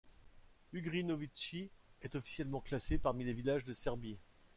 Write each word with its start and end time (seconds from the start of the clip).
Ugrinovci 0.73 1.69
est 2.01 2.15
officiellement 2.15 2.59
classé 2.59 2.97
parmi 2.97 3.23
les 3.23 3.33
villages 3.33 3.65
de 3.65 3.73
Serbie. 3.73 4.17